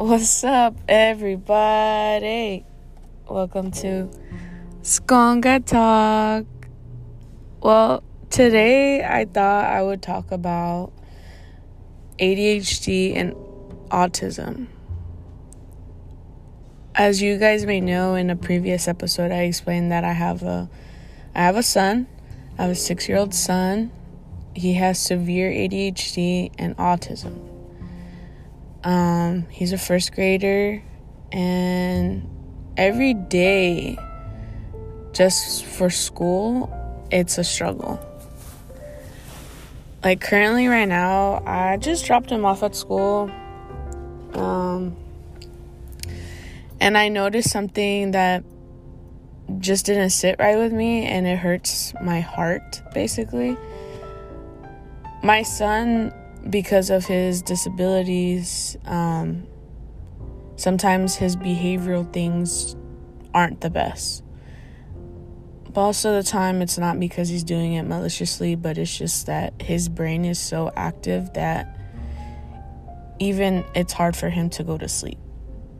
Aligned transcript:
What's 0.00 0.44
up, 0.44 0.78
everybody? 0.88 2.64
Welcome 3.28 3.70
to 3.72 4.08
Skonga 4.80 5.62
Talk. 5.62 6.46
Well, 7.62 8.02
today 8.30 9.04
I 9.04 9.26
thought 9.26 9.66
I 9.66 9.82
would 9.82 10.00
talk 10.00 10.32
about 10.32 10.94
ADHD 12.18 13.14
and 13.14 13.34
autism. 13.90 14.68
As 16.94 17.20
you 17.20 17.36
guys 17.36 17.66
may 17.66 17.82
know, 17.82 18.14
in 18.14 18.30
a 18.30 18.36
previous 18.36 18.88
episode, 18.88 19.30
I 19.30 19.42
explained 19.42 19.92
that 19.92 20.04
I 20.04 20.14
have 20.14 20.42
a, 20.42 20.70
I 21.34 21.40
have 21.40 21.56
a 21.56 21.62
son. 21.62 22.06
I 22.58 22.62
have 22.62 22.70
a 22.70 22.74
six-year-old 22.74 23.34
son. 23.34 23.92
He 24.54 24.72
has 24.72 24.98
severe 24.98 25.50
ADHD 25.50 26.52
and 26.58 26.74
autism. 26.78 27.49
Um, 28.82 29.46
he's 29.50 29.72
a 29.72 29.78
first 29.78 30.12
grader, 30.12 30.82
and 31.32 32.28
every 32.76 33.14
day, 33.14 33.98
just 35.12 35.64
for 35.64 35.90
school, 35.90 36.72
it's 37.10 37.36
a 37.36 37.44
struggle. 37.44 38.00
Like 40.02 40.22
currently, 40.22 40.66
right 40.68 40.88
now, 40.88 41.42
I 41.44 41.76
just 41.76 42.06
dropped 42.06 42.30
him 42.30 42.46
off 42.46 42.62
at 42.62 42.74
school. 42.74 43.30
Um, 44.32 44.96
and 46.80 46.96
I 46.96 47.08
noticed 47.10 47.50
something 47.50 48.12
that 48.12 48.44
just 49.58 49.84
didn't 49.84 50.10
sit 50.10 50.36
right 50.38 50.56
with 50.56 50.72
me, 50.72 51.04
and 51.04 51.26
it 51.26 51.38
hurts 51.38 51.92
my 52.00 52.20
heart, 52.20 52.80
basically. 52.94 53.58
My 55.22 55.42
son 55.42 56.14
because 56.48 56.90
of 56.90 57.04
his 57.04 57.42
disabilities, 57.42 58.76
um, 58.86 59.46
sometimes 60.56 61.16
his 61.16 61.36
behavioral 61.36 62.10
things 62.12 62.76
aren't 63.34 63.60
the 63.60 63.70
best. 63.70 64.24
But 65.72 65.80
also, 65.82 66.16
the 66.16 66.24
time 66.24 66.62
it's 66.62 66.78
not 66.78 66.98
because 66.98 67.28
he's 67.28 67.44
doing 67.44 67.74
it 67.74 67.84
maliciously, 67.84 68.56
but 68.56 68.76
it's 68.76 68.96
just 68.96 69.26
that 69.26 69.62
his 69.62 69.88
brain 69.88 70.24
is 70.24 70.38
so 70.38 70.72
active 70.76 71.32
that 71.34 71.78
even 73.20 73.64
it's 73.74 73.92
hard 73.92 74.16
for 74.16 74.30
him 74.30 74.50
to 74.50 74.64
go 74.64 74.76
to 74.78 74.88
sleep. 74.88 75.18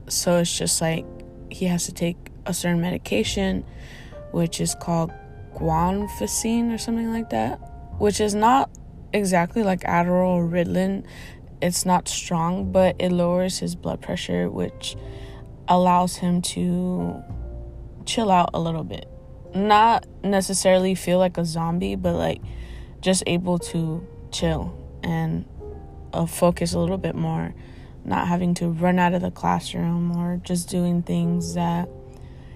So 0.09 0.39
it's 0.39 0.57
just 0.57 0.81
like 0.81 1.05
he 1.51 1.65
has 1.67 1.87
to 1.87 1.93
take 1.93 2.17
a 2.47 2.55
certain 2.55 2.81
medication, 2.81 3.65
which 4.31 4.61
is 4.61 4.77
called 4.77 5.11
guanfacine 5.55 6.73
or 6.73 6.79
something 6.79 7.11
like 7.11 7.31
that, 7.31 7.57
which 7.99 8.21
is 8.21 8.35
not 8.35 8.71
exactly 9.13 9.63
like 9.63 9.81
Adderall 9.81 10.37
or 10.37 10.49
Ritalin. 10.49 11.05
It's 11.63 11.85
not 11.85 12.09
strong, 12.09 12.73
but 12.73 12.97
it 12.99 13.13
lowers 13.13 13.59
his 13.59 13.75
blood 13.75 14.01
pressure, 14.01 14.49
which 14.49 14.97
allows 15.69 16.17
him 16.17 16.43
to 16.43 17.23
chill 18.07 18.31
out 18.31 18.51
a 18.55 18.61
little 18.61 18.85
bit. 18.85 19.07
Not 19.55 20.07
necessarily 20.25 20.95
feel 20.95 21.19
like 21.19 21.37
a 21.39 21.45
zombie, 21.45 21.97
but 21.97 22.15
like 22.15 22.41
just 23.01 23.23
able 23.27 23.59
to 23.59 24.07
chill 24.31 24.77
and 25.03 25.45
uh, 26.13 26.27
focus 26.27 26.73
a 26.73 26.79
little 26.79 26.99
bit 26.99 27.15
more, 27.15 27.55
not 28.05 28.29
having 28.29 28.55
to 28.55 28.69
run 28.69 28.99
out 28.99 29.15
of 29.15 29.23
the 29.23 29.31
classroom 29.31 30.17
or 30.17 30.41
just 30.43 30.69
doing 30.69 31.03
things 31.03 31.55
that 31.55 31.89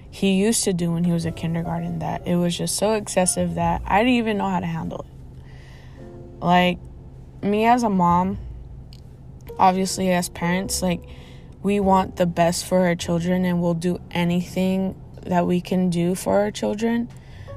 he 0.09 0.33
used 0.33 0.63
to 0.63 0.73
do 0.73 0.91
when 0.91 1.03
he 1.03 1.11
was 1.11 1.25
a 1.25 1.31
kindergarten 1.31 1.99
that 1.99 2.25
it 2.25 2.37
was 2.37 2.57
just 2.57 2.77
so 2.77 2.93
excessive 2.93 3.55
that 3.55 3.81
I 3.85 3.99
didn't 3.99 4.13
even 4.13 4.37
know 4.37 4.49
how 4.49 4.61
to 4.61 4.65
handle 4.65 4.99
it. 4.99 5.14
Like, 6.45 6.77
me 7.41 7.65
as 7.65 7.81
a 7.81 7.89
mom, 7.89 8.37
obviously, 9.57 10.11
as 10.11 10.29
parents, 10.29 10.83
like, 10.83 11.01
we 11.63 11.79
want 11.79 12.17
the 12.17 12.27
best 12.27 12.65
for 12.65 12.85
our 12.85 12.93
children 12.93 13.45
and 13.45 13.63
we'll 13.63 13.73
do 13.73 13.99
anything 14.11 14.95
that 15.23 15.47
we 15.47 15.59
can 15.59 15.89
do 15.89 16.13
for 16.13 16.41
our 16.41 16.51
children, 16.51 17.09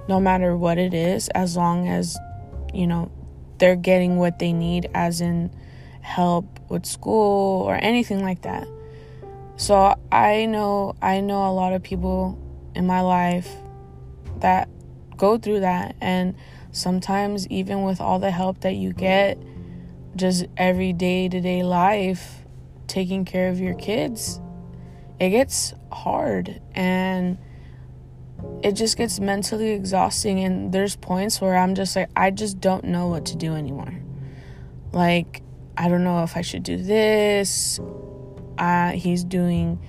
no 0.09 0.19
matter 0.19 0.57
what 0.57 0.79
it 0.79 0.95
is, 0.95 1.29
as 1.35 1.55
long 1.55 1.87
as, 1.87 2.17
you 2.73 2.87
know, 2.87 3.11
they're 3.59 3.77
getting 3.77 4.17
what 4.17 4.39
they 4.39 4.55
need, 4.55 4.89
as 4.95 5.21
in 5.21 5.51
help 6.01 6.59
with 6.71 6.87
school 6.87 7.65
or 7.65 7.75
anything 7.75 8.23
like 8.23 8.41
that. 8.41 8.67
So 9.57 9.97
I 10.11 10.47
know 10.47 10.95
I 11.03 11.21
know 11.21 11.47
a 11.47 11.53
lot 11.53 11.75
of 11.75 11.83
people 11.83 12.39
in 12.75 12.87
my 12.87 13.03
life 13.03 13.55
that 14.39 14.71
go 15.19 15.37
through 15.37 15.61
that 15.61 15.95
and 16.01 16.35
sometimes 16.79 17.47
even 17.49 17.83
with 17.83 18.01
all 18.01 18.19
the 18.19 18.31
help 18.31 18.61
that 18.61 18.75
you 18.75 18.93
get 18.93 19.39
just 20.17 20.47
every 20.57 20.93
day 20.93 21.29
to 21.29 21.41
day 21.41 21.63
life 21.63 22.45
taking 22.87 23.25
care 23.25 23.49
of 23.49 23.61
your 23.61 23.75
kids 23.75 24.41
it 25.21 25.31
gets 25.31 25.75
hard 25.91 26.61
and 26.75 27.39
it 28.63 28.73
just 28.73 28.97
gets 28.97 29.19
mentally 29.19 29.71
exhausting 29.71 30.41
and 30.41 30.73
there's 30.73 30.97
points 30.97 31.41
where 31.41 31.57
I'm 31.57 31.75
just 31.75 31.97
like 31.97 32.09
I 32.17 32.31
just 32.31 32.61
don't 32.61 32.85
know 32.85 33.09
what 33.09 33.27
to 33.27 33.37
do 33.37 33.55
anymore. 33.55 34.01
Like 34.93 35.43
I 35.77 35.89
don't 35.89 36.05
know 36.05 36.23
if 36.23 36.37
I 36.37 36.43
should 36.43 36.63
do 36.63 36.77
this. 36.77 37.81
Uh 38.57 38.93
he's 38.93 39.25
doing 39.25 39.81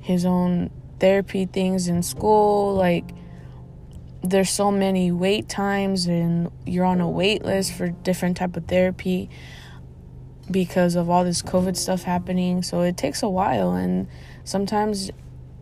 his 0.00 0.24
own 0.24 0.70
therapy 1.00 1.46
things 1.46 1.88
in 1.88 2.02
school 2.02 2.74
like 2.74 3.10
there's 4.28 4.50
so 4.50 4.70
many 4.70 5.12
wait 5.12 5.48
times 5.48 6.06
and 6.06 6.50
you're 6.66 6.84
on 6.84 7.00
a 7.00 7.08
wait 7.08 7.44
list 7.44 7.72
for 7.72 7.88
different 7.88 8.36
type 8.36 8.56
of 8.56 8.66
therapy 8.66 9.30
because 10.50 10.94
of 10.94 11.10
all 11.10 11.24
this 11.24 11.42
covid 11.42 11.76
stuff 11.76 12.02
happening. 12.02 12.62
So 12.62 12.82
it 12.82 12.96
takes 12.96 13.22
a 13.22 13.28
while 13.28 13.72
and 13.72 14.08
sometimes 14.46 15.10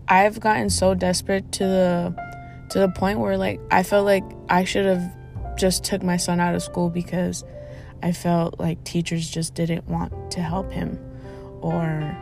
i've 0.08 0.38
gotten 0.38 0.69
so 0.69 0.94
desperate 0.94 1.50
to 1.52 1.64
the 1.64 2.14
to 2.70 2.78
the 2.78 2.88
point 2.88 3.19
where 3.19 3.36
like 3.36 3.58
i 3.70 3.82
felt 3.82 4.04
like 4.04 4.25
i 4.48 4.64
should 4.64 4.84
have 4.84 5.16
just 5.56 5.84
took 5.84 6.02
my 6.02 6.16
son 6.16 6.38
out 6.41 6.54
of 6.54 6.62
school 6.62 6.91
because 6.91 7.44
i 8.02 8.12
felt 8.12 8.60
like 8.60 8.82
teachers 8.84 9.28
just 9.28 9.54
didn't 9.54 9.86
want 9.88 10.12
to 10.31 10.41
help 10.41 10.70
him 10.70 10.98
or 11.60 12.16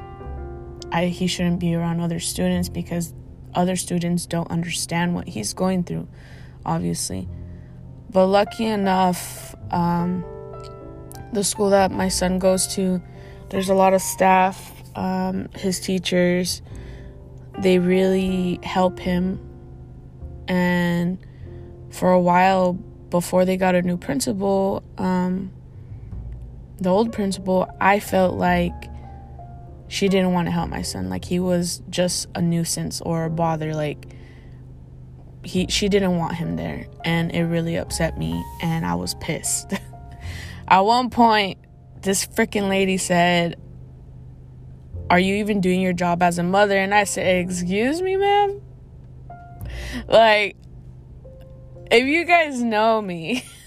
I, 0.93 1.07
he 1.07 1.27
shouldn't 1.27 1.59
be 1.59 1.75
around 1.75 2.01
other 2.01 2.21
students 2.21 2.69
because 2.69 3.15
other 3.55 3.77
students 3.77 4.27
don't 4.27 4.51
understand 4.51 5.15
what 5.15 5.29
he's 5.29 5.55
going 5.55 5.85
through, 5.85 6.09
obviously. 6.65 7.29
But 8.11 8.27
lucky 8.27 8.67
enough, 8.67 9.55
um, 9.71 10.25
the 11.33 11.43
school 11.45 11.71
that 11.71 11.91
my 11.91 12.09
son 12.09 12.39
goes 12.39 12.67
to, 12.75 13.03
there's 13.49 13.69
a 13.69 13.75
lot 13.75 13.95
of 13.95 14.03
staff, 14.03 14.73
um, 14.97 15.49
his 15.55 15.81
teachers, 15.81 16.63
they 17.59 17.79
really 17.79 18.59
help 18.63 18.99
him. 18.99 19.41
And 20.49 21.19
for 21.91 22.13
a 22.13 22.21
while, 22.21 22.75
before 23.11 23.45
they 23.45 23.57
got 23.57 23.75
a 23.75 23.83
new 23.83 23.97
principal, 23.97 24.83
um, 24.99 25.53
the 26.79 26.91
old 26.91 27.13
principal, 27.13 27.69
I 27.81 28.01
felt 28.01 28.35
like 28.35 28.92
she 29.93 30.09
didn't 30.09 30.33
want 30.33 30.47
to 30.47 30.53
help 30.53 30.71
my 30.71 30.81
son. 30.81 31.11
Like 31.11 31.27
he 31.27 31.39
was 31.39 31.83
just 31.91 32.27
a 32.35 32.41
nuisance 32.41 33.03
or 33.03 33.27
a 33.27 33.31
bother. 33.31 33.75
Like 33.75 34.07
he 35.45 35.67
she 35.69 35.91
didn't 35.91 36.17
want 36.17 36.35
him 36.35 36.57
there, 36.57 36.87
and 37.05 37.31
it 37.31 37.45
really 37.45 37.77
upset 37.77 38.17
me, 38.17 38.43
and 38.63 38.87
I 38.87 38.95
was 38.95 39.15
pissed. 39.17 39.75
At 40.69 40.81
one 40.81 41.11
point, 41.11 41.59
this 42.01 42.27
freaking 42.27 42.71
lady 42.71 42.97
said, 42.97 43.61
"Are 45.11 45.21
you 45.21 45.35
even 45.35 45.61
doing 45.61 45.83
your 45.83 45.93
job 45.93 46.23
as 46.23 46.39
a 46.39 46.43
mother?" 46.43 46.79
And 46.79 46.95
I 46.95 47.05
said, 47.05 47.45
"Excuse 47.45 48.01
me, 48.01 48.17
ma'am." 48.17 48.63
Like, 50.09 50.57
if 51.91 52.07
you 52.07 52.25
guys 52.25 52.63
know 52.63 53.03
me. 53.03 53.45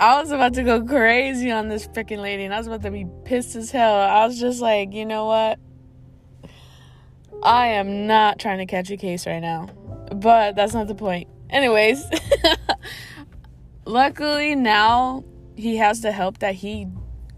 I 0.00 0.18
was 0.18 0.30
about 0.30 0.54
to 0.54 0.62
go 0.62 0.82
crazy 0.82 1.50
on 1.50 1.68
this 1.68 1.86
freaking 1.86 2.22
lady 2.22 2.44
and 2.44 2.54
I 2.54 2.56
was 2.56 2.66
about 2.66 2.80
to 2.84 2.90
be 2.90 3.06
pissed 3.26 3.54
as 3.54 3.70
hell. 3.70 3.94
I 3.94 4.24
was 4.24 4.40
just 4.40 4.62
like, 4.62 4.94
you 4.94 5.04
know 5.04 5.26
what? 5.26 5.58
I 7.42 7.66
am 7.66 8.06
not 8.06 8.38
trying 8.38 8.58
to 8.58 8.66
catch 8.66 8.90
a 8.90 8.96
case 8.96 9.26
right 9.26 9.40
now. 9.40 9.68
But 10.10 10.56
that's 10.56 10.72
not 10.72 10.88
the 10.88 10.94
point. 10.94 11.28
Anyways, 11.50 12.02
luckily 13.84 14.54
now 14.54 15.22
he 15.54 15.76
has 15.76 16.00
the 16.00 16.12
help 16.12 16.38
that 16.38 16.54
he 16.54 16.88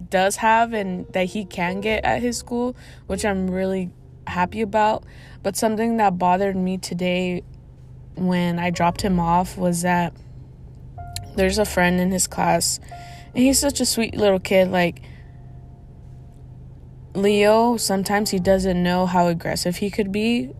does 0.08 0.36
have 0.36 0.72
and 0.72 1.12
that 1.14 1.24
he 1.24 1.44
can 1.44 1.80
get 1.80 2.04
at 2.04 2.22
his 2.22 2.38
school, 2.38 2.76
which 3.08 3.24
I'm 3.24 3.50
really 3.50 3.90
happy 4.28 4.60
about. 4.60 5.02
But 5.42 5.56
something 5.56 5.96
that 5.96 6.16
bothered 6.16 6.54
me 6.54 6.78
today 6.78 7.42
when 8.14 8.60
I 8.60 8.70
dropped 8.70 9.02
him 9.02 9.18
off 9.18 9.58
was 9.58 9.82
that 9.82 10.14
there's 11.36 11.58
a 11.58 11.64
friend 11.64 12.00
in 12.00 12.10
his 12.10 12.26
class, 12.26 12.80
and 13.34 13.44
he's 13.44 13.58
such 13.58 13.80
a 13.80 13.86
sweet 13.86 14.16
little 14.16 14.40
kid. 14.40 14.68
Like, 14.68 15.02
Leo, 17.14 17.76
sometimes 17.76 18.30
he 18.30 18.38
doesn't 18.38 18.82
know 18.82 19.06
how 19.06 19.26
aggressive 19.26 19.76
he 19.76 19.90
could 19.90 20.12
be, 20.12 20.50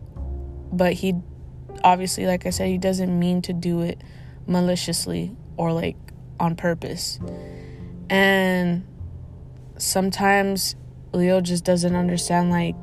but 0.71 0.93
he 0.93 1.15
obviously, 1.83 2.25
like 2.25 2.45
I 2.45 2.49
said, 2.49 2.67
he 2.67 2.77
doesn't 2.77 3.17
mean 3.17 3.41
to 3.43 3.53
do 3.53 3.81
it 3.81 4.01
maliciously 4.47 5.35
or 5.57 5.73
like 5.73 5.97
on 6.39 6.55
purpose. 6.55 7.19
And 8.09 8.85
sometimes 9.77 10.75
Leo 11.13 11.41
just 11.41 11.63
doesn't 11.63 11.95
understand 11.95 12.51
like 12.51 12.75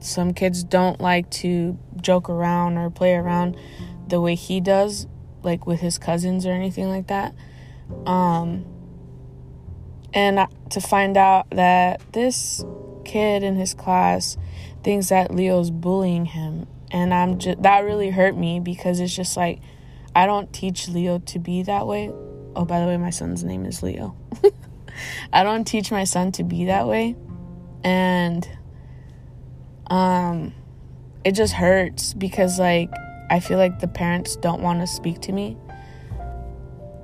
some 0.00 0.32
kids 0.32 0.64
don't 0.64 1.00
like 1.00 1.30
to 1.30 1.78
joke 2.00 2.30
around 2.30 2.78
or 2.78 2.90
play 2.90 3.14
around 3.14 3.56
the 4.08 4.20
way 4.20 4.34
he 4.34 4.60
does 4.60 5.06
like 5.42 5.66
with 5.66 5.80
his 5.80 5.98
cousins 5.98 6.46
or 6.46 6.52
anything 6.52 6.88
like 6.88 7.06
that 7.08 7.34
um 8.06 8.64
and 10.12 10.46
to 10.70 10.80
find 10.80 11.16
out 11.16 11.48
that 11.50 12.00
this 12.12 12.64
kid 13.04 13.42
in 13.42 13.56
his 13.56 13.74
class 13.74 14.36
thinks 14.82 15.08
that 15.08 15.32
Leo's 15.32 15.70
bullying 15.70 16.24
him 16.24 16.66
and 16.90 17.14
I'm 17.14 17.38
just 17.38 17.62
that 17.62 17.84
really 17.84 18.10
hurt 18.10 18.36
me 18.36 18.60
because 18.60 19.00
it's 19.00 19.14
just 19.14 19.36
like 19.36 19.60
I 20.14 20.26
don't 20.26 20.52
teach 20.52 20.88
Leo 20.88 21.20
to 21.20 21.38
be 21.38 21.62
that 21.62 21.86
way. 21.86 22.10
Oh, 22.56 22.64
by 22.64 22.80
the 22.80 22.86
way, 22.86 22.96
my 22.96 23.10
son's 23.10 23.44
name 23.44 23.64
is 23.64 23.80
Leo. 23.80 24.16
I 25.32 25.44
don't 25.44 25.64
teach 25.64 25.92
my 25.92 26.02
son 26.02 26.32
to 26.32 26.42
be 26.42 26.64
that 26.66 26.88
way. 26.88 27.16
And 27.84 28.48
um 29.86 30.52
it 31.24 31.32
just 31.32 31.54
hurts 31.54 32.14
because 32.14 32.58
like 32.58 32.90
I 33.30 33.38
feel 33.40 33.58
like 33.58 33.78
the 33.78 33.88
parents 33.88 34.36
don't 34.36 34.60
want 34.60 34.80
to 34.80 34.86
speak 34.86 35.20
to 35.22 35.32
me. 35.32 35.56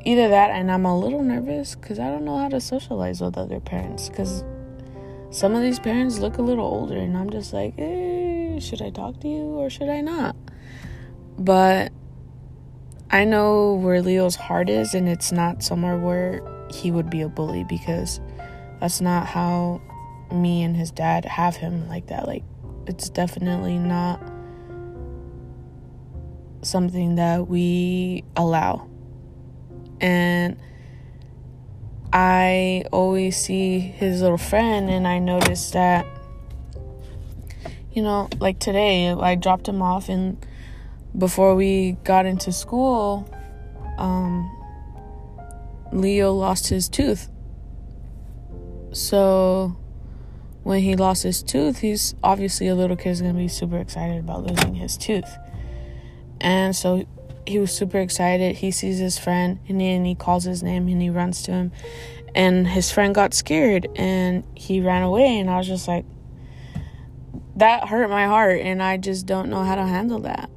Either 0.05 0.29
that 0.29 0.51
and 0.51 0.71
I'm 0.71 0.85
a 0.85 0.99
little 0.99 1.23
nervous 1.23 1.75
cuz 1.77 1.99
I 1.99 2.09
don't 2.09 2.25
know 2.25 2.39
how 2.39 2.49
to 2.49 2.61
socialize 2.61 3.21
with 3.21 3.39
other 3.39 3.61
parents 3.61 4.09
cuz 4.09 4.45
some 5.31 5.55
of 5.55 5.63
these 5.63 5.79
parents 5.79 6.19
look 6.19 6.39
a 6.39 6.43
little 6.43 6.67
older 6.67 6.97
and 6.97 7.17
I'm 7.17 7.31
just 7.31 7.53
like, 7.53 7.75
eh, 7.79 8.59
should 8.59 8.83
I 8.83 8.91
talk 8.91 9.21
to 9.21 9.29
you 9.29 9.45
or 9.45 9.71
should 9.71 9.89
I 9.89 10.01
not? 10.01 10.37
But 11.39 11.93
I 13.11 13.25
know 13.25 13.75
where 13.75 14.03
Leo's 14.03 14.35
heart 14.37 14.69
is 14.69 14.95
and 14.95 15.09
it's 15.09 15.31
not 15.31 15.63
somewhere 15.63 15.97
where 15.97 16.43
he 16.71 16.91
would 16.91 17.09
be 17.09 17.21
a 17.23 17.29
bully 17.29 17.65
because 17.65 18.21
that's 18.81 19.01
not 19.01 19.27
how 19.27 19.81
me 20.33 20.63
and 20.63 20.77
his 20.77 20.91
dad 20.91 21.25
have 21.25 21.57
him 21.57 21.89
like 21.89 22.09
that. 22.09 22.27
Like, 22.27 22.43
it's 22.87 23.09
definitely 23.09 23.79
not 23.79 24.21
something 26.63 27.17
that 27.17 27.49
we 27.49 28.25
allow. 28.37 28.89
And 30.01 30.59
I 32.13 32.85
always 32.93 33.37
see 33.37 33.79
his 33.79 34.23
little 34.23 34.39
friend, 34.39 34.89
and 34.91 35.07
I 35.07 35.19
noticed 35.19 35.73
that, 35.73 36.07
you 37.93 38.03
know, 38.03 38.29
like 38.39 38.59
today, 38.59 39.11
I 39.11 39.35
dropped 39.35 39.69
him 39.69 39.83
off, 39.83 40.09
and 40.09 40.45
before 41.17 41.55
we 41.55 41.93
got 42.05 42.27
into 42.27 42.53
school, 42.53 43.29
um, 43.99 44.51
Leo 45.93 46.33
lost 46.33 46.69
his 46.69 46.89
tooth. 46.89 47.31
So 48.93 49.77
when 50.63 50.83
he 50.83 50.97
lost 50.97 51.23
his 51.23 51.43
tooth, 51.43 51.79
he's 51.79 52.15
obviously 52.23 52.69
a 52.69 52.75
little 52.75 52.97
kid 52.97 53.11
is 53.11 53.23
gonna 53.23 53.35
be 53.35 53.49
super 53.49 53.79
excited 53.79 54.19
about 54.19 54.45
losing 54.47 54.75
his 54.75 54.97
tooth. 54.97 55.37
And 56.41 56.75
so 56.75 57.07
he 57.47 57.59
was 57.59 57.73
super 57.73 57.99
excited. 57.99 58.57
He 58.57 58.71
sees 58.71 58.99
his 58.99 59.19
friend 59.19 59.59
and 59.69 59.81
he, 59.81 59.89
and 59.91 60.07
he 60.07 60.15
calls 60.15 60.45
his 60.45 60.63
name 60.63 60.89
and 60.89 61.01
he 61.01 61.11
runs 61.11 61.43
to 61.45 61.53
him. 61.53 61.73
And 62.35 62.67
his 62.69 62.91
friend 62.91 63.15
got 63.15 63.33
scared 63.33 63.89
and 63.97 64.45
he 64.55 64.81
ran 64.81 65.03
away. 65.03 65.39
And 65.39 65.49
I 65.49 65.59
was 65.59 65.67
just 65.67 65.89
like, 65.89 66.05
that 67.57 67.89
hurt 67.89 68.11
my 68.11 68.27
heart. 68.27 68.61
And 68.61 68.83
I 68.83 68.97
just 68.99 69.27
don't 69.27 69.49
know 69.49 69.65
how 69.65 69.77
to 69.77 69.87
handle 69.87 70.21
that. 70.21 70.51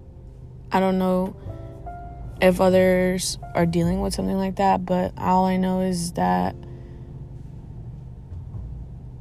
I 0.71 0.79
don't 0.79 0.99
know 0.99 1.35
if 2.41 2.61
others 2.61 3.37
are 3.55 3.65
dealing 3.65 4.01
with 4.01 4.13
something 4.13 4.37
like 4.37 4.57
that, 4.57 4.85
but 4.85 5.13
all 5.17 5.45
I 5.45 5.57
know 5.57 5.81
is 5.81 6.13
that 6.13 6.55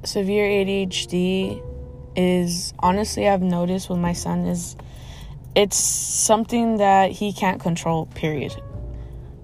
severe 0.05 0.47
ADHD 0.47 1.63
is 2.17 2.73
honestly 2.79 3.29
I've 3.29 3.43
noticed 3.43 3.91
with 3.91 3.99
my 3.99 4.13
son 4.13 4.47
is 4.47 4.77
it's 5.59 5.77
something 5.77 6.77
that 6.77 7.11
he 7.11 7.33
can't 7.33 7.61
control 7.61 8.07
period. 8.07 8.55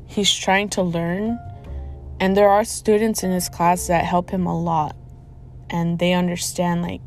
He's 0.07 0.33
trying 0.33 0.69
to 0.71 0.83
learn 0.83 1.41
and 2.21 2.37
there 2.37 2.49
are 2.49 2.65
students 2.65 3.25
in 3.25 3.33
his 3.33 3.49
class 3.49 3.89
that 3.89 4.05
help 4.05 4.31
him 4.31 4.47
a 4.47 4.57
lot 4.57 4.95
and 5.71 5.99
they 5.99 6.13
understand 6.13 6.83
like 6.83 7.01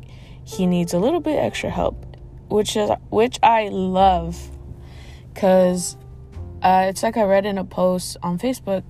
he 0.44 0.66
needs 0.66 0.92
a 0.92 0.98
little 0.98 1.20
bit 1.20 1.38
extra 1.38 1.70
help 1.70 2.04
which 2.50 2.76
is 2.76 2.90
which 3.08 3.38
I 3.42 3.68
love 3.68 4.50
cuz 5.34 5.96
uh, 6.62 6.84
it's 6.90 7.02
like 7.02 7.16
I 7.16 7.22
read 7.22 7.46
in 7.46 7.56
a 7.56 7.64
post 7.64 8.18
on 8.22 8.38
Facebook. 8.38 8.82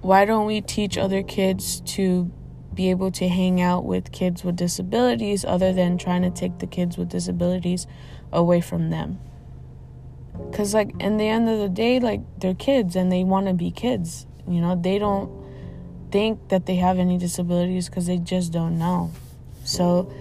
Why 0.00 0.24
don't 0.24 0.46
we 0.46 0.62
teach 0.62 0.96
other 0.96 1.22
kids 1.22 1.80
to 1.96 2.30
be 2.76 2.90
able 2.90 3.10
to 3.10 3.26
hang 3.26 3.60
out 3.60 3.84
with 3.84 4.12
kids 4.12 4.44
with 4.44 4.54
disabilities 4.54 5.44
other 5.44 5.72
than 5.72 5.98
trying 5.98 6.22
to 6.22 6.30
take 6.30 6.58
the 6.58 6.66
kids 6.66 6.96
with 6.96 7.08
disabilities 7.08 7.88
away 8.32 8.60
from 8.60 8.90
them? 8.90 9.18
Because, 10.50 10.74
like, 10.74 10.92
in 11.00 11.16
the 11.16 11.26
end 11.26 11.48
of 11.48 11.58
the 11.58 11.68
day, 11.68 11.98
like, 11.98 12.20
they're 12.38 12.54
kids 12.54 12.94
and 12.94 13.10
they 13.10 13.24
want 13.24 13.46
to 13.46 13.54
be 13.54 13.70
kids. 13.70 14.26
You 14.46 14.60
know, 14.60 14.76
they 14.80 14.98
don't 14.98 15.30
think 16.12 16.50
that 16.50 16.66
they 16.66 16.76
have 16.76 16.98
any 16.98 17.18
disabilities 17.18 17.88
because 17.88 18.06
they 18.06 18.18
just 18.18 18.52
don't 18.52 18.78
know. 18.78 19.10
So, 19.64 20.12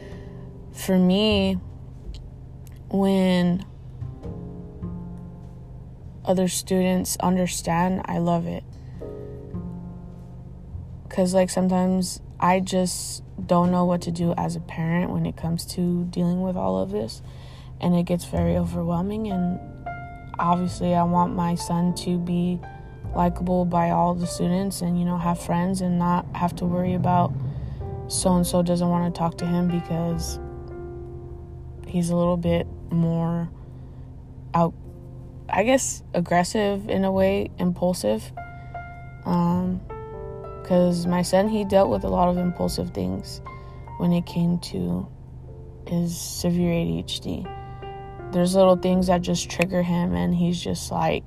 for 0.74 0.98
me, 0.98 1.60
when 2.90 3.66
other 6.24 6.48
students 6.48 7.18
understand, 7.18 8.02
I 8.06 8.18
love 8.18 8.48
it. 8.48 8.63
Because, 11.07 11.34
like, 11.34 11.50
sometimes 11.50 12.22
I 12.40 12.60
just 12.60 13.24
don't 13.46 13.72
know 13.72 13.86
what 13.86 14.02
to 14.04 14.12
do 14.12 14.34
as 14.38 14.56
a 14.56 14.60
parent 14.60 15.12
when 15.12 15.25
it 15.25 15.38
comes 15.38 15.66
to 15.68 16.06
dealing 16.06 16.42
with 16.42 16.56
all 16.56 16.81
of 16.81 16.92
this. 16.92 17.22
And 17.80 17.96
it 17.96 18.04
gets 18.04 18.25
very 18.25 18.56
overwhelming. 18.57 19.28
And 19.28 19.60
obviously, 20.40 20.96
I 20.96 21.04
want 21.04 21.36
my 21.36 21.56
son 21.56 21.94
to 21.96 22.18
be 22.18 22.60
likable 23.16 23.66
by 23.66 23.92
all 23.92 24.13
the 24.13 24.28
students 24.28 24.81
and, 24.81 25.00
you 25.00 25.06
know, 25.06 25.18
have 25.18 25.40
friends 25.40 25.81
and 25.81 26.00
not 26.00 26.25
have 26.36 26.56
to 26.57 26.66
worry 26.66 26.94
about 26.94 27.34
so 28.07 28.36
and 28.36 28.46
so 28.46 28.62
doesn't 28.62 28.90
want 28.90 29.13
to 29.13 29.18
talk 29.18 29.38
to 29.40 29.46
him 29.46 29.68
because 29.68 30.40
he's 31.88 32.10
a 32.10 32.16
little 32.16 32.38
bit 32.38 32.68
more 32.92 33.50
out 34.54 34.74
I 35.50 35.63
guess 35.63 36.02
aggressive 36.13 36.90
in 36.90 37.06
a 37.06 37.12
way, 37.12 37.52
impulsive. 37.60 38.31
Um, 39.25 39.80
because 40.65 41.06
my 41.06 41.21
son 41.21 41.47
he 41.47 41.63
dealt 41.63 41.92
with 41.92 42.04
a 42.04 42.07
lot 42.07 42.28
of 42.28 42.37
impulsive 42.40 42.90
things 42.90 43.40
when 43.99 44.11
it 44.11 44.25
came 44.25 44.57
to 44.57 45.07
his 45.87 46.19
severe 46.19 46.73
ADHD. 46.73 47.45
There's 48.31 48.56
little 48.56 48.75
things 48.75 49.06
that 49.06 49.21
just 49.21 49.47
trigger 49.47 49.83
him, 49.83 50.16
and 50.16 50.33
he's 50.33 50.59
just 50.59 50.92
like 50.92 51.23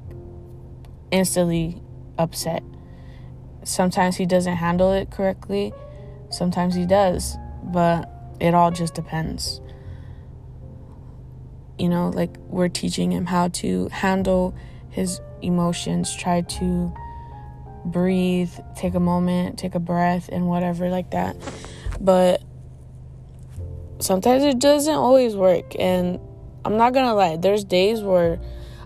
instantly 1.12 1.80
upset. 2.18 2.64
Sometimes 3.62 4.16
he 4.16 4.26
doesn't 4.26 4.56
handle 4.56 4.90
it 4.92 5.12
correctly, 5.12 5.72
sometimes 6.30 6.74
he 6.74 6.84
does, 6.84 7.36
but 7.62 8.10
it 8.40 8.54
all 8.54 8.72
just 8.72 8.94
depends 8.94 9.60
you 11.78 11.88
know, 11.88 12.08
like 12.08 12.36
we're 12.48 12.68
teaching 12.68 13.12
him 13.12 13.24
how 13.24 13.46
to 13.46 13.86
handle 13.90 14.52
his 14.90 15.20
emotions, 15.42 16.12
try 16.16 16.40
to 16.40 16.92
breathe, 17.88 18.52
take 18.76 18.94
a 18.94 19.00
moment, 19.00 19.58
take 19.58 19.74
a 19.74 19.80
breath, 19.80 20.28
and 20.30 20.46
whatever 20.46 20.90
like 20.90 21.10
that. 21.10 21.36
But 22.00 22.42
sometimes 23.98 24.44
it 24.44 24.58
doesn't 24.58 24.94
always 24.94 25.34
work. 25.34 25.74
And 25.78 26.20
I'm 26.64 26.76
not 26.76 26.94
gonna 26.94 27.14
lie, 27.14 27.36
there's 27.36 27.64
days 27.64 28.02
where 28.02 28.40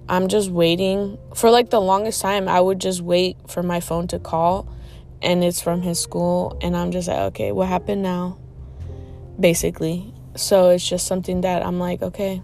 I'm 0.09 0.29
just 0.29 0.51
waiting. 0.51 1.19
For 1.35 1.51
like 1.51 1.71
the 1.71 1.81
longest 1.81 2.21
time, 2.21 2.49
I 2.49 2.61
would 2.61 2.81
just 2.81 3.01
wait 3.03 3.37
for 3.49 3.63
my 3.63 3.81
phone 3.81 4.07
to 4.09 4.19
call, 4.19 4.69
and 5.21 5.45
it's 5.45 5.61
from 5.61 5.83
his 5.83 5.99
school, 6.01 6.59
and 6.61 6.77
I'm 6.77 6.91
just 6.91 7.09
like, 7.09 7.19
okay, 7.19 7.53
what 7.53 7.69
happened 7.69 8.03
now? 8.03 8.39
Basically. 9.39 10.13
So 10.35 10.71
it's 10.71 10.89
just 10.89 11.07
something 11.07 11.43
that 11.43 11.65
I'm 11.65 11.79
like, 11.79 12.01
okay, 12.01 12.43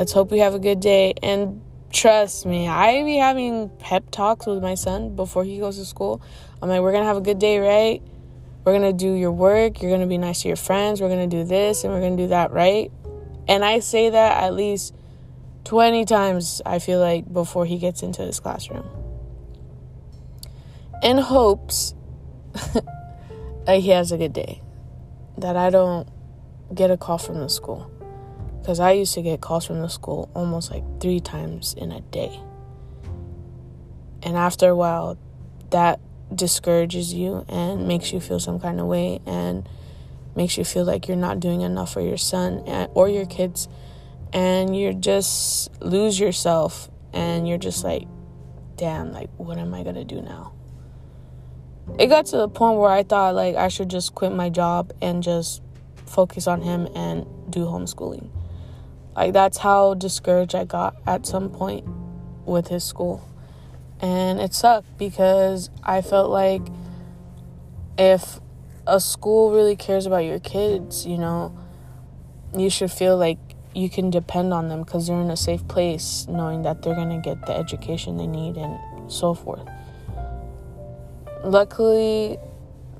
Let's 0.00 0.12
hope 0.12 0.30
we 0.30 0.38
have 0.38 0.54
a 0.54 0.58
good 0.58 0.80
day. 0.80 1.14
And 1.22 1.60
trust 1.90 2.46
me, 2.46 2.68
I 2.68 3.02
be 3.02 3.16
having 3.16 3.68
pep 3.78 4.10
talks 4.10 4.46
with 4.46 4.62
my 4.62 4.74
son 4.74 5.16
before 5.16 5.44
he 5.44 5.58
goes 5.58 5.76
to 5.76 5.84
school. 5.84 6.22
I'm 6.62 6.68
like, 6.68 6.80
we're 6.80 6.92
gonna 6.92 7.04
have 7.04 7.16
a 7.16 7.22
good 7.22 7.38
day, 7.38 7.58
right? 7.58 8.02
We're 8.64 8.72
gonna 8.72 8.92
do 8.92 9.12
your 9.12 9.32
work. 9.32 9.82
You're 9.82 9.90
gonna 9.90 10.06
be 10.06 10.18
nice 10.18 10.42
to 10.42 10.48
your 10.48 10.56
friends. 10.56 11.00
We're 11.00 11.08
gonna 11.08 11.26
do 11.26 11.44
this 11.44 11.84
and 11.84 11.92
we're 11.92 12.00
gonna 12.00 12.16
do 12.16 12.28
that, 12.28 12.52
right? 12.52 12.90
And 13.48 13.64
I 13.64 13.80
say 13.80 14.10
that 14.10 14.42
at 14.44 14.54
least 14.54 14.94
20 15.64 16.04
times, 16.04 16.62
I 16.64 16.78
feel 16.78 17.00
like, 17.00 17.30
before 17.32 17.66
he 17.66 17.78
gets 17.78 18.02
into 18.02 18.22
his 18.22 18.40
classroom. 18.40 18.86
In 21.02 21.18
hopes 21.18 21.94
that 23.64 23.78
he 23.80 23.88
has 23.90 24.12
a 24.12 24.18
good 24.18 24.32
day, 24.32 24.62
that 25.38 25.56
I 25.56 25.70
don't 25.70 26.08
get 26.74 26.90
a 26.90 26.96
call 26.96 27.18
from 27.18 27.40
the 27.40 27.48
school. 27.48 27.89
Because 28.60 28.80
I 28.80 28.92
used 28.92 29.14
to 29.14 29.22
get 29.22 29.40
calls 29.40 29.66
from 29.66 29.80
the 29.80 29.88
school 29.88 30.30
almost 30.34 30.70
like 30.70 30.84
three 31.00 31.20
times 31.20 31.74
in 31.76 31.92
a 31.92 32.00
day. 32.00 32.38
And 34.22 34.36
after 34.36 34.68
a 34.68 34.76
while, 34.76 35.18
that 35.70 36.00
discourages 36.34 37.14
you 37.14 37.44
and 37.48 37.88
makes 37.88 38.12
you 38.12 38.20
feel 38.20 38.38
some 38.38 38.60
kind 38.60 38.80
of 38.80 38.86
way. 38.86 39.20
And 39.26 39.68
makes 40.36 40.56
you 40.56 40.64
feel 40.64 40.84
like 40.84 41.08
you're 41.08 41.16
not 41.16 41.40
doing 41.40 41.62
enough 41.62 41.92
for 41.92 42.00
your 42.00 42.16
son 42.16 42.58
or 42.94 43.08
your 43.08 43.26
kids 43.26 43.68
and 44.32 44.76
you 44.76 44.94
just 44.94 45.70
lose 45.82 46.18
yourself 46.18 46.88
and 47.12 47.48
you're 47.48 47.58
just 47.58 47.82
like 47.82 48.06
damn 48.76 49.12
like 49.12 49.28
what 49.36 49.58
am 49.58 49.74
i 49.74 49.82
going 49.82 49.94
to 49.94 50.04
do 50.04 50.22
now 50.22 50.52
it 51.98 52.06
got 52.06 52.26
to 52.26 52.36
the 52.36 52.48
point 52.48 52.78
where 52.78 52.90
i 52.90 53.02
thought 53.02 53.34
like 53.34 53.56
i 53.56 53.68
should 53.68 53.88
just 53.88 54.14
quit 54.14 54.32
my 54.32 54.48
job 54.48 54.92
and 55.02 55.22
just 55.22 55.62
focus 56.06 56.46
on 56.46 56.62
him 56.62 56.88
and 56.94 57.26
do 57.50 57.64
homeschooling 57.64 58.28
like 59.16 59.32
that's 59.32 59.58
how 59.58 59.94
discouraged 59.94 60.54
i 60.54 60.64
got 60.64 60.96
at 61.06 61.26
some 61.26 61.50
point 61.50 61.86
with 62.44 62.68
his 62.68 62.84
school 62.84 63.26
and 64.00 64.40
it 64.40 64.54
sucked 64.54 64.98
because 64.98 65.70
i 65.84 66.00
felt 66.00 66.30
like 66.30 66.62
if 67.98 68.40
a 68.86 69.00
school 69.00 69.52
really 69.52 69.76
cares 69.76 70.06
about 70.06 70.24
your 70.24 70.40
kids, 70.40 71.06
you 71.06 71.18
know, 71.18 71.56
you 72.56 72.70
should 72.70 72.90
feel 72.90 73.16
like 73.16 73.38
you 73.74 73.88
can 73.88 74.10
depend 74.10 74.52
on 74.52 74.68
them 74.68 74.82
because 74.82 75.06
they're 75.06 75.20
in 75.20 75.30
a 75.30 75.36
safe 75.36 75.66
place, 75.68 76.26
knowing 76.28 76.62
that 76.62 76.82
they're 76.82 76.94
going 76.94 77.10
to 77.10 77.20
get 77.20 77.46
the 77.46 77.56
education 77.56 78.16
they 78.16 78.26
need 78.26 78.56
and 78.56 78.78
so 79.10 79.34
forth. 79.34 79.66
Luckily, 81.44 82.38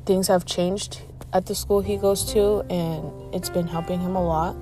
things 0.07 0.29
have 0.29 0.45
changed 0.45 1.03
at 1.33 1.47
the 1.47 1.55
school 1.55 1.81
he 1.81 1.97
goes 1.97 2.33
to, 2.33 2.61
and 2.71 3.35
it's 3.35 3.51
been 3.51 3.67
helping 3.67 4.01
him 4.01 4.15
a 4.15 4.25
lot. 4.25 4.57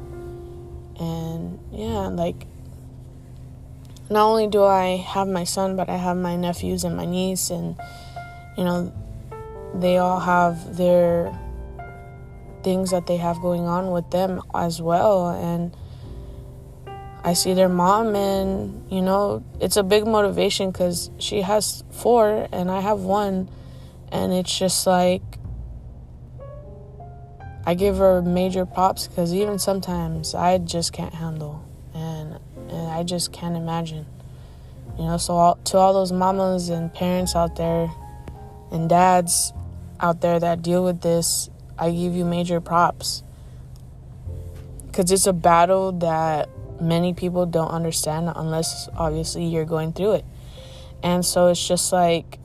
And 0.99 1.59
yeah, 1.73 2.09
like, 2.09 2.47
not 4.11 4.26
only 4.26 4.47
do 4.49 4.64
I 4.64 4.97
have 4.97 5.28
my 5.28 5.45
son, 5.45 5.76
but 5.76 5.88
I 5.88 5.97
have 5.97 6.17
my 6.17 6.37
nephews 6.37 6.85
and 6.85 6.97
my 6.97 7.07
niece, 7.07 7.50
and 7.50 7.76
you 8.57 8.64
know, 8.64 8.93
they 9.75 9.99
all 9.99 10.21
have 10.21 10.76
their 10.76 11.38
things 12.62 12.90
that 12.90 13.07
they 13.07 13.17
have 13.17 13.40
going 13.40 13.67
on 13.67 13.90
with 13.90 14.11
them 14.11 14.43
as 14.55 14.83
well. 14.83 15.31
And 15.31 15.76
I 17.25 17.35
see 17.35 17.52
their 17.55 17.69
mom 17.69 18.14
and 18.14 18.90
you 18.90 19.02
know 19.02 19.43
it's 19.61 19.76
a 19.76 19.83
big 19.83 20.07
motivation 20.07 20.73
cuz 20.73 21.11
she 21.19 21.43
has 21.43 21.85
4 21.90 22.49
and 22.52 22.71
I 22.71 22.81
have 22.81 23.00
1 23.00 23.49
and 24.11 24.33
it's 24.33 24.57
just 24.57 24.87
like 24.87 25.27
I 27.68 27.75
give 27.75 27.98
her 27.98 28.22
major 28.22 28.64
props 28.64 29.08
cuz 29.14 29.34
even 29.34 29.58
sometimes 29.58 30.34
I 30.34 30.58
just 30.58 30.92
can't 30.92 31.14
handle 31.14 31.60
and 31.94 32.38
and 32.70 32.87
I 32.98 33.02
just 33.02 33.32
can't 33.32 33.56
imagine 33.56 34.06
you 34.98 35.04
know 35.04 35.18
so 35.18 35.34
all, 35.34 35.58
to 35.70 35.78
all 35.78 35.92
those 35.92 36.12
mamas 36.12 36.70
and 36.70 36.92
parents 36.92 37.37
out 37.37 37.56
there 37.56 37.90
and 38.70 38.88
dads 38.88 39.52
out 40.00 40.20
there 40.20 40.38
that 40.38 40.62
deal 40.62 40.84
with 40.84 41.00
this, 41.00 41.50
I 41.78 41.90
give 41.90 42.14
you 42.14 42.25
major 42.25 42.60
props. 42.60 43.22
Because 44.87 45.10
it's 45.10 45.26
a 45.26 45.32
battle 45.32 45.92
that 45.92 46.48
many 46.80 47.14
people 47.14 47.46
don't 47.46 47.70
understand 47.70 48.30
unless 48.34 48.88
obviously 48.96 49.46
you're 49.46 49.64
going 49.64 49.92
through 49.92 50.12
it. 50.12 50.25
And 51.02 51.25
so 51.25 51.48
it's 51.48 51.66
just 51.66 51.92
like 51.92 52.38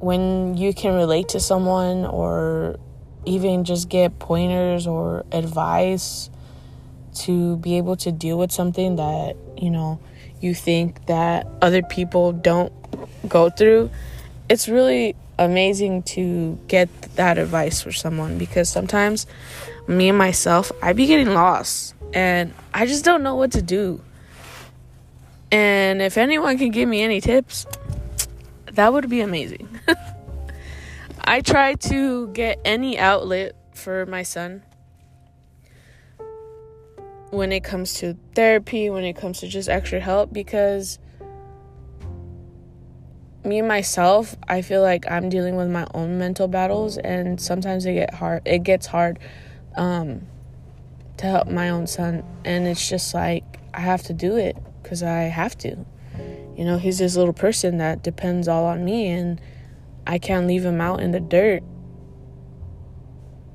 when 0.00 0.56
you 0.56 0.72
can 0.72 0.94
relate 0.94 1.28
to 1.30 1.40
someone 1.40 2.04
or 2.04 2.78
even 3.24 3.64
just 3.64 3.88
get 3.88 4.18
pointers 4.18 4.86
or 4.86 5.24
advice 5.32 6.30
to 7.14 7.56
be 7.56 7.76
able 7.76 7.96
to 7.96 8.12
deal 8.12 8.38
with 8.38 8.52
something 8.52 8.96
that, 8.96 9.36
you 9.56 9.70
know, 9.70 9.98
you 10.40 10.54
think 10.54 11.04
that 11.06 11.46
other 11.60 11.82
people 11.82 12.32
don't 12.32 12.72
go 13.28 13.50
through, 13.50 13.90
it's 14.48 14.68
really 14.68 15.16
amazing 15.38 16.02
to 16.02 16.58
get 16.68 16.88
that 17.16 17.38
advice 17.38 17.82
for 17.82 17.92
someone 17.92 18.38
because 18.38 18.68
sometimes 18.68 19.26
me 19.86 20.08
and 20.08 20.18
myself, 20.18 20.70
I'd 20.82 20.96
be 20.96 21.06
getting 21.06 21.34
lost 21.34 21.94
and 22.12 22.52
I 22.72 22.86
just 22.86 23.04
don't 23.04 23.22
know 23.22 23.34
what 23.34 23.52
to 23.52 23.62
do. 23.62 24.00
And 25.50 26.02
if 26.02 26.18
anyone 26.18 26.58
can 26.58 26.70
give 26.70 26.88
me 26.88 27.02
any 27.02 27.20
tips, 27.20 27.66
that 28.72 28.92
would 28.92 29.08
be 29.08 29.20
amazing. 29.20 29.68
I 31.28 31.42
try 31.42 31.74
to 31.74 32.28
get 32.28 32.58
any 32.64 32.98
outlet 32.98 33.54
for 33.74 34.06
my 34.06 34.22
son 34.22 34.62
when 37.28 37.52
it 37.52 37.62
comes 37.62 37.92
to 37.96 38.16
therapy, 38.34 38.88
when 38.88 39.04
it 39.04 39.14
comes 39.14 39.40
to 39.40 39.46
just 39.46 39.68
extra 39.68 40.00
help 40.00 40.32
because 40.32 40.98
me 43.44 43.60
myself, 43.60 44.36
I 44.48 44.62
feel 44.62 44.80
like 44.80 45.04
I'm 45.10 45.28
dealing 45.28 45.56
with 45.56 45.68
my 45.68 45.86
own 45.92 46.18
mental 46.18 46.48
battles, 46.48 46.96
and 46.96 47.38
sometimes 47.38 47.84
it 47.84 47.92
get 47.92 48.14
hard. 48.14 48.40
It 48.46 48.62
gets 48.62 48.86
hard 48.86 49.18
um, 49.76 50.26
to 51.18 51.26
help 51.26 51.48
my 51.48 51.68
own 51.68 51.86
son, 51.86 52.24
and 52.46 52.66
it's 52.66 52.88
just 52.88 53.12
like 53.12 53.44
I 53.74 53.80
have 53.80 54.02
to 54.04 54.14
do 54.14 54.36
it 54.36 54.56
because 54.82 55.02
I 55.02 55.24
have 55.24 55.58
to. 55.58 55.76
You 56.56 56.64
know, 56.64 56.78
he's 56.78 56.96
this 56.96 57.16
little 57.16 57.34
person 57.34 57.76
that 57.76 58.02
depends 58.02 58.48
all 58.48 58.64
on 58.64 58.82
me, 58.82 59.08
and 59.08 59.38
I 60.08 60.18
can't 60.18 60.46
leave 60.46 60.64
him 60.64 60.80
out 60.80 61.00
in 61.00 61.10
the 61.10 61.20
dirt 61.20 61.62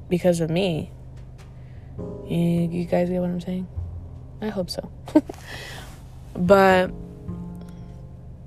because 0.07 0.39
of 0.39 0.51
me. 0.51 0.91
You, 2.27 2.85
guys 2.85 3.09
get 3.09 3.19
what 3.19 3.29
I'm 3.29 3.41
saying? 3.41 3.67
I 4.39 4.49
hope 4.49 4.69
so. 4.69 4.91
but 6.35 6.91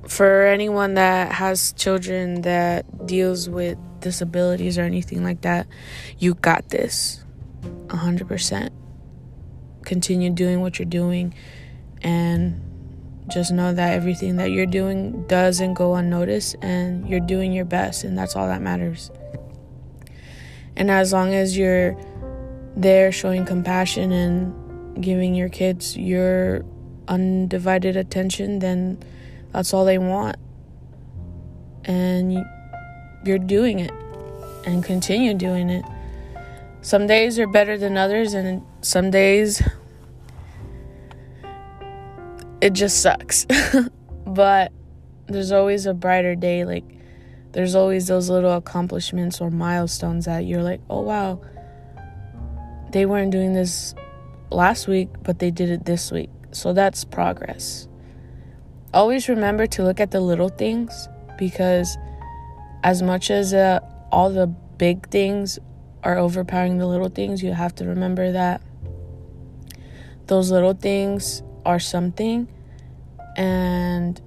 for 0.06 0.46
anyone 0.46 0.94
that 0.94 1.32
has 1.32 1.72
children 1.72 2.42
that 2.42 3.06
deals 3.06 3.48
with 3.48 3.76
disabilities 4.00 4.78
or 4.78 4.82
anything 4.82 5.24
like 5.24 5.40
that, 5.40 5.66
you 6.18 6.34
got 6.34 6.68
this. 6.68 7.24
100%. 7.88 8.70
Continue 9.84 10.30
doing 10.30 10.60
what 10.60 10.78
you're 10.78 10.86
doing 10.86 11.34
and 12.02 12.60
just 13.28 13.52
know 13.52 13.72
that 13.72 13.92
everything 13.92 14.36
that 14.36 14.50
you're 14.50 14.66
doing 14.66 15.26
doesn't 15.26 15.74
go 15.74 15.94
unnoticed 15.94 16.56
and 16.62 17.08
you're 17.08 17.20
doing 17.20 17.52
your 17.52 17.64
best 17.64 18.04
and 18.04 18.16
that's 18.16 18.36
all 18.36 18.46
that 18.46 18.62
matters. 18.62 19.10
And 20.76 20.90
as 20.90 21.12
long 21.12 21.34
as 21.34 21.56
you're 21.56 21.96
there 22.76 23.10
showing 23.10 23.46
compassion 23.46 24.12
and 24.12 25.02
giving 25.02 25.34
your 25.34 25.48
kids 25.48 25.96
your 25.96 26.64
undivided 27.08 27.96
attention, 27.96 28.58
then 28.58 29.02
that's 29.52 29.72
all 29.72 29.84
they 29.84 29.98
want. 29.98 30.36
And 31.84 32.44
you're 33.24 33.38
doing 33.38 33.80
it 33.80 33.92
and 34.66 34.84
continue 34.84 35.34
doing 35.34 35.70
it. 35.70 35.84
Some 36.82 37.06
days 37.06 37.38
are 37.38 37.46
better 37.48 37.76
than 37.78 37.96
others, 37.96 38.34
and 38.34 38.62
some 38.80 39.10
days 39.10 39.62
it 42.60 42.72
just 42.72 43.02
sucks. 43.02 43.46
but 44.26 44.72
there's 45.26 45.52
always 45.52 45.86
a 45.86 45.94
brighter 45.94 46.34
day. 46.34 46.64
Like, 46.64 46.84
there's 47.52 47.74
always 47.74 48.06
those 48.06 48.28
little 48.28 48.52
accomplishments 48.52 49.40
or 49.40 49.50
milestones 49.50 50.26
that 50.26 50.44
you're 50.44 50.62
like, 50.62 50.80
oh 50.90 51.00
wow, 51.00 51.40
they 52.90 53.06
weren't 53.06 53.32
doing 53.32 53.52
this 53.52 53.94
last 54.50 54.88
week, 54.88 55.08
but 55.22 55.38
they 55.38 55.50
did 55.50 55.70
it 55.70 55.84
this 55.84 56.10
week. 56.12 56.30
So 56.52 56.72
that's 56.72 57.04
progress 57.04 57.88
always 58.96 59.28
remember 59.28 59.66
to 59.66 59.82
look 59.84 60.00
at 60.00 60.10
the 60.10 60.20
little 60.20 60.48
things 60.48 61.08
because 61.36 61.98
as 62.82 63.02
much 63.02 63.30
as 63.30 63.52
uh, 63.52 63.78
all 64.10 64.30
the 64.30 64.46
big 64.46 65.08
things 65.10 65.58
are 66.02 66.16
overpowering 66.16 66.78
the 66.78 66.86
little 66.86 67.10
things, 67.10 67.42
you 67.42 67.52
have 67.52 67.74
to 67.74 67.84
remember 67.84 68.32
that 68.32 68.62
those 70.28 70.50
little 70.50 70.72
things 70.72 71.42
are 71.66 71.80
something 71.80 72.48
and 73.36 74.20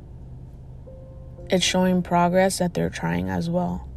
it's 1.49 1.65
showing 1.65 2.03
progress 2.03 2.59
that 2.59 2.73
they're 2.75 2.89
trying 2.89 3.29
as 3.29 3.49
well. 3.49 3.87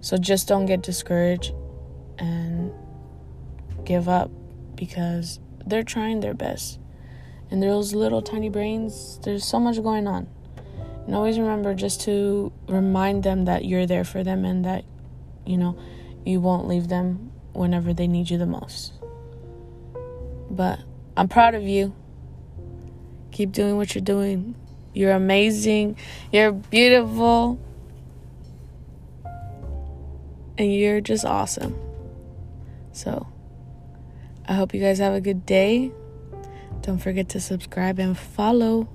So 0.00 0.16
just 0.18 0.46
don't 0.46 0.66
get 0.66 0.82
discouraged 0.82 1.52
and 2.18 2.70
give 3.84 4.08
up 4.08 4.30
because 4.76 5.40
they're 5.66 5.82
trying 5.82 6.20
their 6.20 6.34
best 6.34 6.78
And 7.50 7.62
those 7.62 7.94
little 7.94 8.22
tiny 8.22 8.48
brains, 8.48 9.18
there's 9.22 9.44
so 9.44 9.60
much 9.60 9.82
going 9.82 10.06
on. 10.06 10.26
And 11.06 11.14
always 11.14 11.38
remember 11.38 11.74
just 11.74 12.00
to 12.02 12.52
remind 12.68 13.22
them 13.22 13.44
that 13.44 13.64
you're 13.64 13.86
there 13.86 14.04
for 14.04 14.24
them 14.24 14.44
and 14.44 14.64
that, 14.64 14.84
you 15.46 15.56
know, 15.56 15.78
you 16.24 16.40
won't 16.40 16.66
leave 16.66 16.88
them 16.88 17.30
whenever 17.52 17.92
they 17.92 18.06
need 18.06 18.30
you 18.30 18.38
the 18.38 18.46
most. 18.46 18.94
But 20.50 20.80
I'm 21.16 21.28
proud 21.28 21.54
of 21.54 21.62
you. 21.62 21.94
Keep 23.34 23.50
doing 23.50 23.76
what 23.76 23.96
you're 23.96 24.04
doing. 24.04 24.54
You're 24.92 25.10
amazing. 25.10 25.96
You're 26.30 26.52
beautiful. 26.52 27.58
And 30.56 30.72
you're 30.72 31.00
just 31.00 31.24
awesome. 31.24 31.76
So, 32.92 33.26
I 34.46 34.54
hope 34.54 34.72
you 34.72 34.80
guys 34.80 35.00
have 35.00 35.14
a 35.14 35.20
good 35.20 35.44
day. 35.44 35.90
Don't 36.82 36.98
forget 36.98 37.28
to 37.30 37.40
subscribe 37.40 37.98
and 37.98 38.16
follow. 38.16 38.88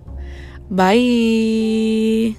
Bye. 0.72 2.38